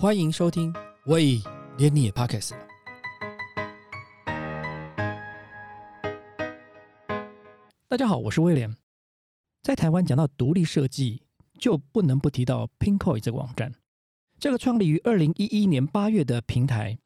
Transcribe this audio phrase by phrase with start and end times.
[0.00, 0.72] 欢迎收听，
[1.04, 1.42] 喂，
[1.76, 2.66] 连你也 pocket 了。
[7.86, 8.74] 大家好，我是威廉。
[9.60, 11.20] 在台湾讲到独立设计，
[11.58, 13.74] 就不能不提到 Pinkoi 这个网站。
[14.38, 16.98] 这个创立于二零一一年八月的平台，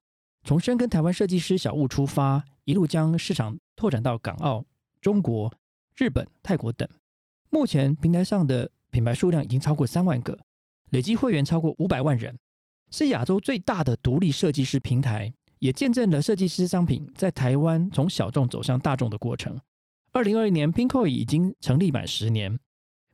[0.44, 4.64] 从深耕台湾设计师小物出发，一路将市场拓展到港澳、
[5.00, 5.52] 中国、
[5.96, 6.88] 日本、泰国等。
[7.50, 10.38] 目前平台上的品牌数量已经超过三万个，
[10.90, 12.38] 累计会员超过五百万人，
[12.90, 19.60] 是亚洲最大的独立设计师平台，也见证了设计师商品在台湾从小众走向大众的过程。
[20.12, 22.58] 二零二一年，PINKOY 已经成立满十年。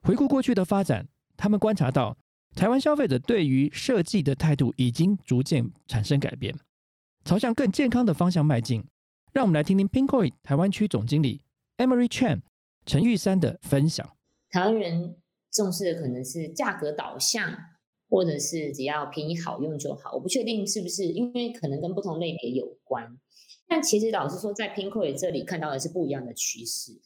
[0.02, 2.16] 回顾过去的发展，他们观察到
[2.54, 6.54] 台湾消费者对于设计的态度已经逐渐产生改变，
[7.24, 8.84] 朝向更健康的方向迈进。
[9.32, 11.40] 让我们来听听 PINKOY 台湾区总经理
[11.76, 12.40] Emery Chen
[12.84, 14.06] 陈玉山的分享。
[14.50, 15.16] 台湾人
[15.52, 17.56] 重视的可能是价格导向，
[18.10, 20.12] 或者是只要便宜好用就好。
[20.12, 23.16] 我不确定是不是因为可能跟不同类别有关。
[23.66, 27.00] 但其实老实说，在 Pinkoi 这里看到的是不一样的趋势。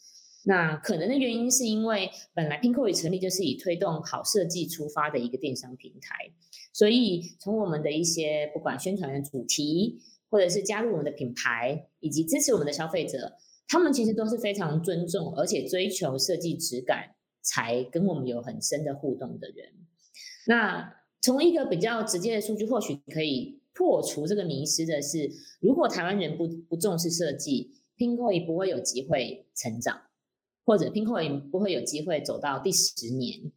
[0.46, 6.32] 那可能的原因是因为本来 Pinkoi 成立就是以推动好设计出发的一个电商平台，
[6.72, 13.34] 所以从我们的一些不管宣传的主题，或者是加入我们的品牌，以及支持我们的消费者，
[13.68, 19.83] 他们其实都是非常尊重而且追求设计质感，才跟我们有很深的互动的人。
[20.46, 23.60] 那从一个比较直接的数据，或许可以。
[23.76, 25.28] 破除这个迷失的是，
[25.58, 30.02] 如果台湾人不不重视设计，Pinkoi 不会有机会成长，
[30.64, 33.50] 或者 Pinkoi 不会有机会走到第十年，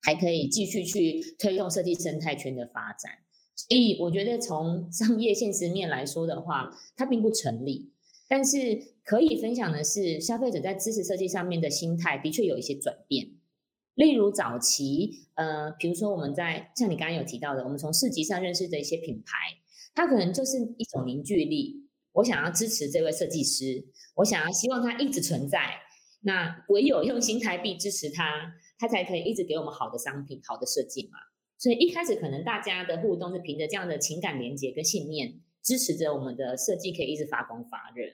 [0.00, 3.12] 还可以继续去推动设计生态圈的发展。
[3.54, 7.92] 所以我觉得从商业现实面来说的话，它并不成立。
[8.26, 13.32] 但是可以分享的是，消费者在支持设计上面的心态的确有一些转变。
[13.98, 19.32] 例如早期，呃，比如说我们在像你刚刚有提到的，我们从市集上认识的一些品牌，
[19.92, 21.84] 它可能就是一种凝聚力。
[22.12, 25.58] 我想要支持这位设计师，我想要希望他一直存在。
[26.20, 31.18] 那唯有用新台币支持他，他才可以一直给我们好的商品、好的设计嘛。
[31.58, 38.04] 所以一开始可能大家的互动是凭着这样的情感连接跟信念，支持着我们的设计可以一直发光发热。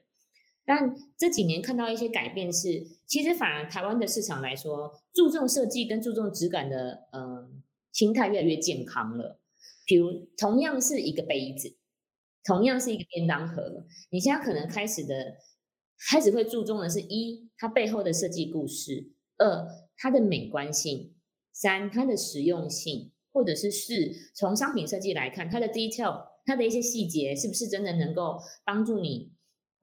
[0.66, 9.38] 但这几年看到一些改变是，其实反而台湾的市场来说，注重设计跟注重质感的，嗯，心态越来越健康了。
[9.84, 11.76] 比如同样是一个杯子，
[12.44, 15.36] 同样是一个便当盒，你现在可能开始的，
[16.10, 21.14] 开始会注重的是一它背后的设计故事，二它的美观性，
[21.52, 23.94] 三它的实用性，或者是四
[24.34, 29.34] 从商品设计来看，它的 detail，它的一些细节是不是真的能够帮助你。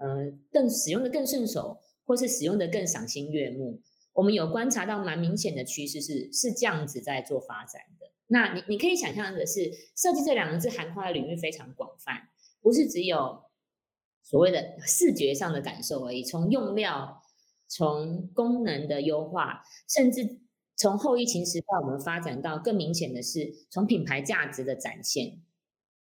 [0.02, 3.80] 呃，更使用的更顺手，或是使用的更赏心悦目。
[4.14, 8.08] 我们有观察到蛮明显的趋势是是这样子在做发展的。
[8.28, 12.30] 那你你可以想象的是，设计这两个字涵盖的领域非常广泛，
[12.62, 13.44] 不是只有
[14.24, 16.24] 所谓的视觉上的感受而已。
[16.24, 17.22] 从用料，
[17.68, 20.40] 从功能的优化，甚至
[20.76, 25.42] 从后疫情时代，我们发展到更明显的是从品牌价值的展现。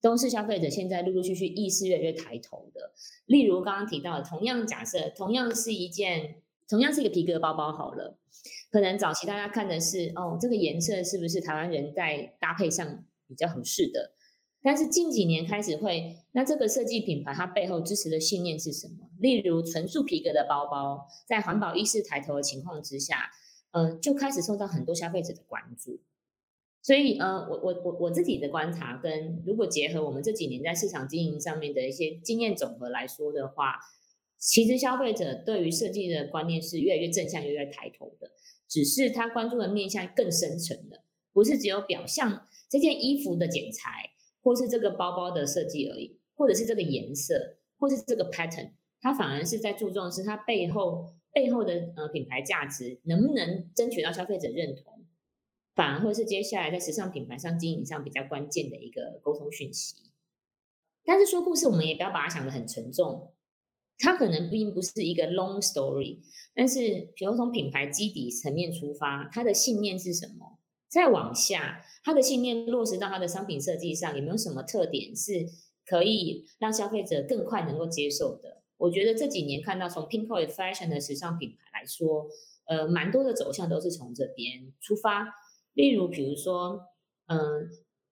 [0.00, 2.92] 都是消费者现在陆陆续续意识越来越抬头的。
[3.26, 8.18] 例如刚刚提到的，同样假设同样是一件，同样是一个皮革包包好了，
[8.70, 14.12] 可能早期大家看的是哦，这个颜色是不是台湾人在搭配上比较合适的？
[14.60, 19.08] 但是近几年开始会，那这个设计品牌它背后支持的信念是什么？
[19.18, 23.30] 例如纯素皮革的包包，在环保意识抬头的情况之下，
[23.70, 26.00] 嗯，就开始受到很多消费者的关注。
[26.80, 33.74] 所以，呃，我我我我自己的观察，跟如果结合我们这几年在市场经营上面的一些经验总和来说的话，
[34.38, 38.30] 其实消费者对于设计的观念是越来越正向，越来越抬头的。
[38.68, 41.02] 只是他关注的面向更深层的，
[41.32, 44.10] 不是只有表象这件衣服的剪裁，
[44.42, 54.97] 或是这个包包的设计而已，或者是这个颜色，或是这个 pattern，他反而是在注重是它背后背后的呃品牌价值能不能争取到消费者认同。
[55.78, 59.94] 反而会是接下来在时尚品牌上经营上比较关键的一个沟通讯息。
[61.04, 63.32] 但是说故事，我们也不要把它想得很沉重，
[63.96, 66.18] 它可能并不是一个 long story。
[66.52, 70.58] 但是，比如从品牌基底层面出发，它的信念是什么？
[70.88, 75.46] 再往下，它的信念落实到它的商品设计上，有没有什么特点是
[75.86, 78.64] 可以让消费者更快能够接受的？
[78.78, 82.26] 我觉得这几年看到从 Pinkoi Fashion 的时尚品牌来说，
[82.66, 85.32] 呃，蛮多的走向都是从这边出发。
[85.78, 86.80] 例如，比如说，
[87.26, 87.38] 嗯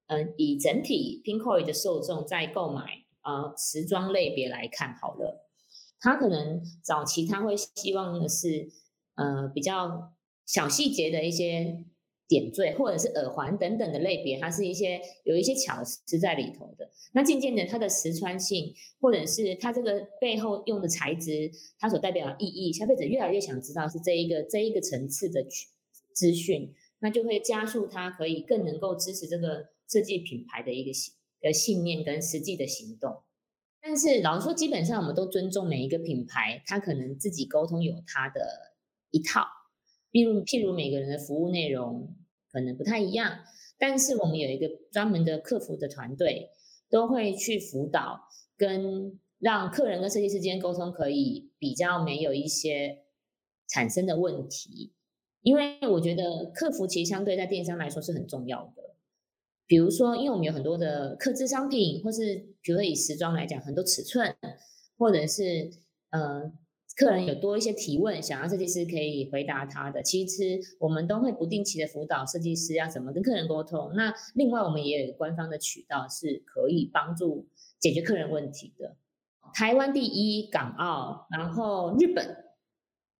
[0.06, 2.84] 嗯，以整体 Pinkoi 的受众在购买
[3.22, 5.44] 啊时装类别来看好了，
[5.98, 8.68] 他可能早期他会希望的是，
[9.16, 10.12] 呃，比较
[10.46, 11.84] 小细节的一些
[12.28, 16.88] 点缀，或者是耳环等等的类别，它是一些有一些巧思在里头的。
[17.14, 25.44] 那渐渐的，它的实穿性，或者是它这个背后用的材质，它所代表的意义，消费者越来越想知道是这一个这一个层次的
[26.12, 33.22] 资讯，那就会加速他可以更能够支持这个设计品牌的一个信的信念跟实际的行动。
[33.80, 38.74] 但是老实说，基本上我们都尊重每一个品牌，它可能自己沟通有它的
[39.12, 39.46] 一套。
[40.10, 42.16] 例如，譬如每个人的服务内容
[42.50, 43.44] 可能不太一样，
[43.78, 46.50] 但是我们有一个专门的客服的团队，
[46.90, 48.22] 都会去辅导，
[48.56, 53.04] 跟让客人跟设计师之间沟通可以比较没有一些
[53.68, 54.94] 产生的问题。
[55.46, 58.82] 因为我觉得客服其实相对在电商来说是很重要的。
[59.64, 64.34] 比如说，因为我们有很多的客制商品，或是比如说以时装来讲，很多尺寸，
[64.98, 65.70] 或者是
[66.10, 66.52] 呃。
[66.98, 73.92] 客人有多一些提问，想要设计师可以回答他的，其实我们都会不定期的辅导设计师要怎么跟客人沟通。
[73.94, 77.48] 那另外我们也有官方的渠道是可以帮助
[77.78, 78.96] 解决客人问题的。
[79.52, 82.34] 台湾第一，港澳，然后日本、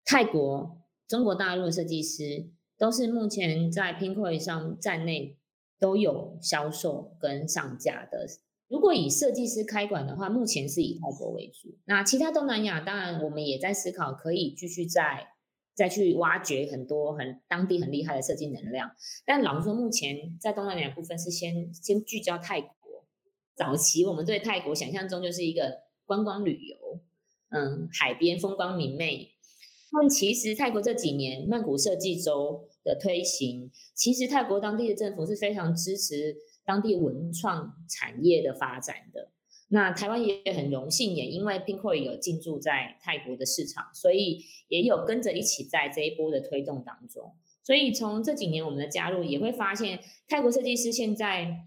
[0.06, 0.78] 泰国、
[1.08, 5.38] 中国大陆的设计师都是目前在 PINKOY 上站内
[5.78, 8.26] 都有销售跟上架的。
[8.68, 11.78] 如果以设计师开馆的话，目前是以泰国为主。
[11.84, 15.28] 那其他东南亚，当然我们也在思考，可以继续再
[15.72, 18.90] 再去挖掘很多很当地很厉害的设计能量。
[19.24, 22.70] 但老实说，目前在东南亚部分是先先聚焦泰国。
[23.54, 26.76] 早期我们对泰国想象中就是一个观光旅游，
[27.50, 29.35] 嗯，海边风光明媚。
[29.92, 36.36] 但其实泰国这几年曼谷设计周的推行，其实泰国当地的政府是非常支持。
[36.66, 39.30] 当地文创产业的发展的，
[39.68, 47.36] 那台湾也很荣幸，也因为 Pinkoi 有进驻在泰国的市场，所以也有跟着一起在这一波的推动当中。
[47.62, 51.58] 所以从这几年我们的加入，也会发现泰国设计师现在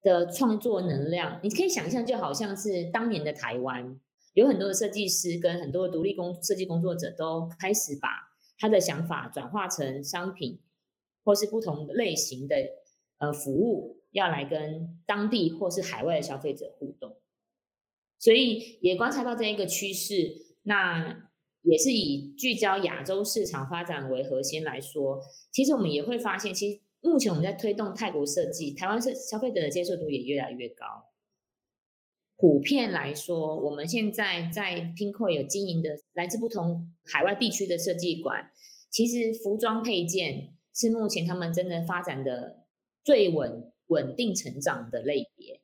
[0.00, 4.00] 的创作能量，你可以想象，就好像是当年的台湾，
[4.36, 8.08] 有很多的设计师跟很多的独立工设计工作者都开始把
[8.58, 10.60] 他的想法转化成商品，
[11.24, 12.56] 或是不同类型的
[13.18, 13.96] 呃服务。
[14.12, 17.18] 要来跟当地或是海外的消费者互动，
[18.18, 20.56] 所以也观察到这一个趋势。
[20.62, 21.28] 那
[21.60, 25.20] 也是以聚焦亚洲市场发展为核心来说，
[25.52, 31.05] 其实我们也会发现，其实目前我们在推动泰国设计，台湾是消费者的接受度也越来越高。
[32.36, 38.50] 普遍来说，我们现在在 Pinko 有经营的来自不同海外地区的设计馆，
[38.90, 42.64] 其实服装配件是目前他们真的发展的
[43.04, 43.72] 最稳。
[43.88, 45.60] 稳定成长的类别，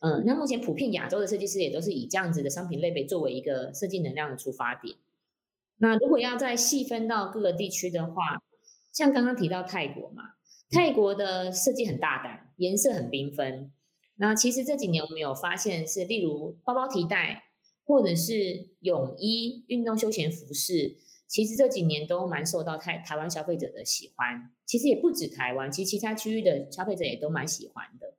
[0.00, 4.96] 嗯，那目前普遍亚洲的设计师也都是以这样子的商品类别作为一个设计能量的出发点。
[5.76, 8.42] 那如果要再细分到各个地区的话，
[8.92, 10.34] 像刚刚提到泰国嘛，
[10.68, 13.70] 泰国的设计很大胆，颜色很缤纷。
[14.20, 17.44] 那其实这几年我们有发现是，例如包包提袋，
[17.86, 20.98] 或者是泳衣、运动休闲服饰。
[21.26, 28.14] 其实这几年都蛮受到台台湾消费者的喜欢，其实也不止台湾，其实其他区域的消费者也都蛮喜欢的，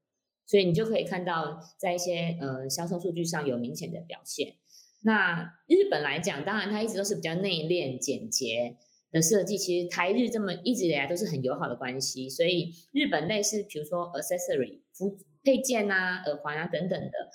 [0.48, 4.56] 所以你就可以看到在一些呃销售数据上有明显的表现。
[5.01, 8.77] 那日本来讲，当然它一直都是比较内敛简洁
[9.12, 17.31] 的设计，其实台日这么一直以来都是很友好的关系，所以日本类似比如说 accessory 服配件啊、耳环啊等等的，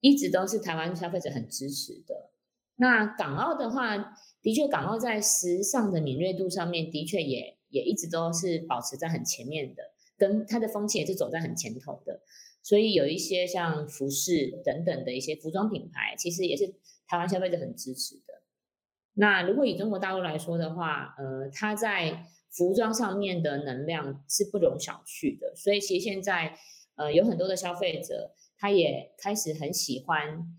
[0.00, 2.30] 一直都是台湾消费者很支持的。
[2.76, 4.14] 那港澳的话。
[4.40, 9.82] 的确，港澳在时尚的敏锐度上面，的确也也一直都是保持在很前面的，
[10.16, 12.22] 跟它的风气也是走在很前头的。
[12.62, 16.68] 所以有一些像服饰等等的一些服装品牌，其实也是
[17.08, 18.42] 台湾消费者很支持的。
[19.14, 25.52] 那如果以中国大陆来说的话，呃，它在服装上面的能量是不容小觑的。
[25.56, 26.56] 所以其实现在，
[26.98, 30.54] 呃，有很多的消费者，他也开始很喜欢。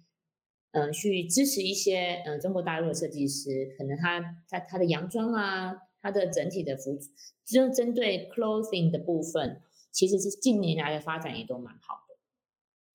[0.72, 6.96] 嗯，去支持一些嗯中国大陆的设计师，可能他他他的洋装啊，他的整体的服，
[7.44, 12.16] 就针对 clothing 的部分，其实是近年来的发展也都蛮好的。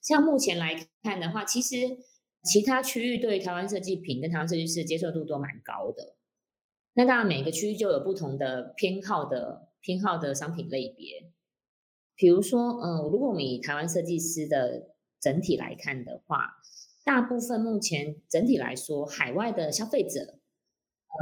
[0.01, 1.99] 像目前来看的话，其实
[2.45, 6.15] 其他区域对台湾设计品跟台湾设计师接受度都蛮高的。
[6.93, 11.33] 那当然每个区域就有不同的偏好的偏好的商品类别，
[12.17, 14.91] 比如说，嗯，如果我们以台湾设计师的
[15.21, 16.61] 整体来看的话。
[17.07, 20.39] 大部分目前整体来说，海外的消费者，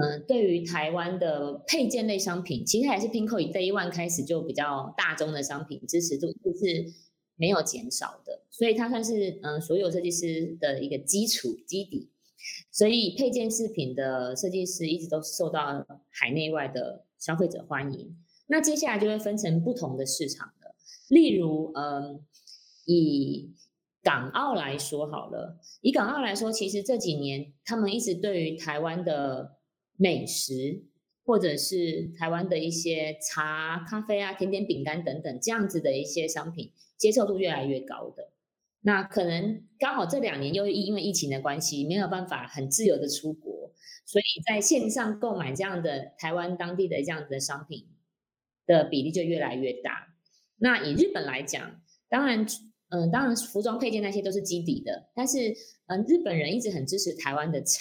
[0.01, 6.87] 嗯，对于台湾的配件类商品，其实还是 Pinko 以 Day One 开始就比较大宗的商品支持度就是
[7.35, 12.13] 没有减少的，所以它算是嗯所有设计师的一个基础基底。
[12.71, 18.17] 所以配件饰品的设计师一直都受到海内外的消费者欢迎。
[18.47, 20.53] 那接下来就会分成不同的市场。
[21.13, 22.25] 例如，嗯，
[22.87, 23.55] 以
[24.03, 29.59] 港澳来说好了，以港澳来说，其实这几年他们一直对于台湾的
[29.99, 30.87] 美食，
[31.27, 38.31] 或者是台湾的一些茶、咖啡啊、甜点、饼干等等这样子的一些商品，接受度越来越高的。
[38.81, 43.71] 那可能刚好这两年又因为疫情的关系，没有办法很自由的出国，
[44.07, 47.87] 所以在线上购买这样的台湾当地的这样子的商品
[48.65, 50.09] 的比例就越来越大。
[50.63, 52.47] 那以日本来讲，当然，
[52.91, 55.53] 嗯，当然服装配件那些都是基底的，但是，
[55.87, 57.81] 嗯，日本人一直很支持台湾的茶，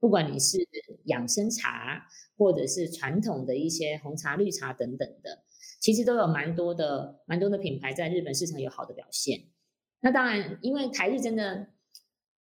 [0.00, 0.66] 不管你是
[1.04, 5.44] 养生茶，或者是传统的一些红茶、绿茶等等的，
[5.78, 9.42] 其实都有蛮多的、蛮多的品牌在日本市场有好的表现。
[10.00, 11.66] 那当然，因为台日真的，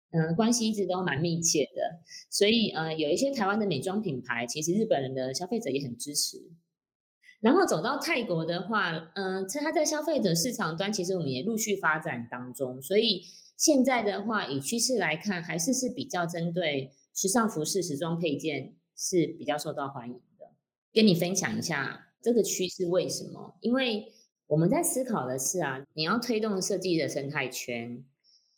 [0.10, 2.02] 嗯，关系一直都蛮密切的，
[2.32, 6.42] 所以呃，有一些台湾的美妆品牌，其实日本人的消费者也很支持。
[7.40, 12.82] 然后走到泰国的话，嗯，它在消费者市场端，其实我们也陆续发展当中。
[12.82, 13.22] 所以
[13.56, 20.48] 现在的话，以趋势来看，还是是比较针对时尚服饰、时装配件是比较受到欢迎的。
[20.92, 23.56] 跟你分享一下这个趋势为什么？
[23.62, 24.12] 因为
[24.48, 28.04] 我们在思考的是啊，你要推动设计的生态圈，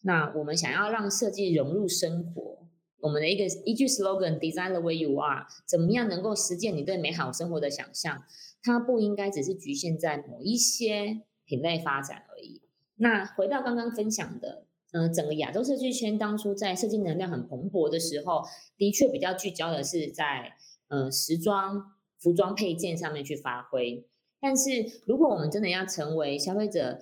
[0.04, 2.66] 那我们想要让设计融入生活，
[3.02, 8.24] 我们的一个一句 slogan，design the way you are，怎么样能够实践你对美好生活的想象？
[8.62, 12.62] 它不应该只是局限在某一些品类发展而已。
[12.96, 18.44] 那回到刚刚分享的，嗯，整个亚洲设计圈当初在设计能量很蓬勃的时候，
[18.78, 20.54] 的确比较聚焦的是在
[20.90, 24.06] 呃时装、服装配件上面去发挥。
[24.42, 27.00] 但是，如果我们真的要成为消费者，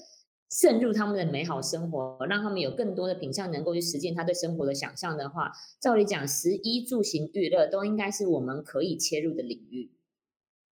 [0.50, 9.92] 渗入他们的美好生活，让他们有更多的品相能够去实践他对生活的想象的话，照理讲，食衣住行娱乐都应该是我们可以切入的领域。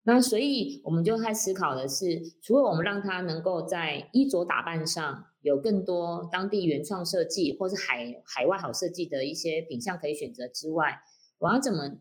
[0.07, 11.01] 那所以，我们就在思考的是，除了我们让他能够在衣着打扮上有更多当地原创设计，或是海海外好设计的一些品相可以选择之外，
[11.39, 11.99] 我要怎么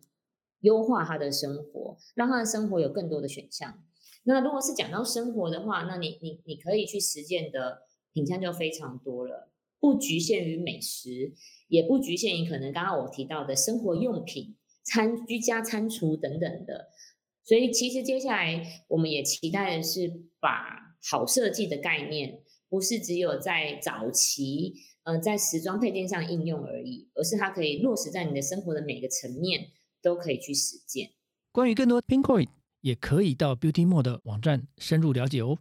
[0.60, 3.82] 优化他的生活，让他的生活有更多的选项？
[4.24, 11.34] 那如果是讲到生活的话，那你你你可以去实践的品相就非常多了，不局限于美食，
[11.70, 16.90] 也不局限于可能刚刚我提到的生活用品、餐居家餐厨等等的。
[17.44, 24.74] 所以其实接下来我们也期待的是，把好设计的概念，不是只有在早期，
[25.04, 29.68] 呃，在时装配件上应用而已，而是它可以落实在你的生活的每个层面，
[30.02, 31.12] 都可以去实践。
[31.52, 32.48] 关于更多 Pinkoi。
[32.84, 35.58] 也可以到 Beauty More 的网站深入了解哦。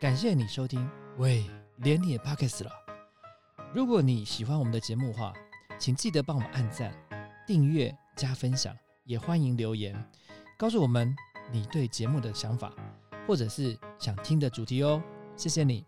[0.00, 1.44] 感谢你收听，喂，
[1.78, 2.70] 连你也 p o c k e t 了。
[3.74, 5.32] 如果你喜欢我们的节目的话，
[5.76, 6.94] 请记得帮我们按赞、
[7.48, 8.72] 订阅、加分享，
[9.04, 9.94] 也欢迎留言
[10.58, 11.14] 告诉我们
[11.52, 12.72] 你对节目的想法，
[13.26, 15.02] 或者是想听的主题哦。
[15.36, 15.84] 谢谢你。